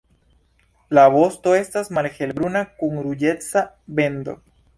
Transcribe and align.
La 0.97 1.03
vosto 1.15 1.53
estas 1.57 1.91
malhelbruna, 1.99 2.65
kun 2.81 2.99
ruĝeca 3.09 3.65
bendo. 4.01 4.37